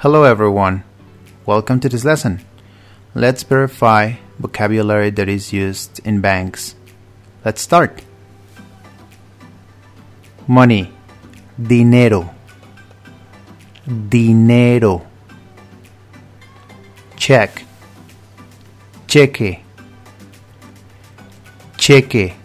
Hello 0.00 0.24
everyone. 0.24 0.82
Welcome 1.44 1.78
to 1.80 1.88
this 1.90 2.06
lesson. 2.06 2.40
Let's 3.14 3.42
verify 3.42 4.14
vocabulary 4.38 5.10
that 5.10 5.28
is 5.28 5.52
used 5.52 6.00
in 6.06 6.22
banks. 6.22 6.74
Let's 7.44 7.60
start. 7.60 8.00
Money. 10.48 10.90
Dinero. 11.60 12.34
Dinero. 13.84 15.06
Check. 17.16 17.66
Cheque. 19.06 19.60
Cheque. 21.76 22.36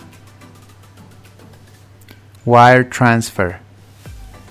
Wire 2.43 2.83
transfer. 2.83 3.61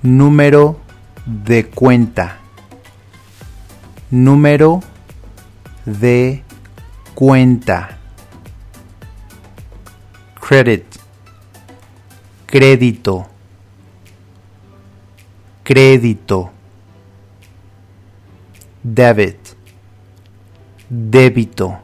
Número 0.00 0.80
de 1.26 1.66
cuenta. 1.66 2.45
Número 4.10 4.80
de 5.84 6.42
cuenta. 7.14 7.98
Credit. 10.40 10.84
Crédito. 12.46 13.26
Crédito. 15.64 16.50
Debit. 18.82 19.56
Débito. 20.88 21.78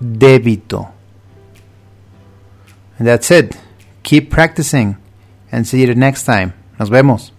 Débito. 0.00 0.88
And 2.98 3.06
that's 3.06 3.30
it. 3.30 3.56
Keep 4.02 4.30
practicing 4.30 4.96
and 5.52 5.66
see 5.66 5.86
you 5.86 5.94
next 5.94 6.24
time. 6.24 6.52
Nos 6.78 6.88
vemos. 6.90 7.33